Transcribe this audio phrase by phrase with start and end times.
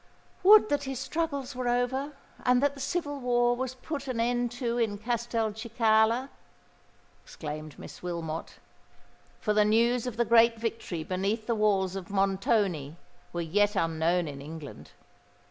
[0.41, 2.13] "Would that his struggles were over,
[2.43, 6.31] and that the civil war was put an end to in Castelcicala!"
[7.23, 12.97] exclaimed Miss Wilmot—for the news of the great victory beneath the walls of Montoni
[13.31, 14.89] were yet unknown in England.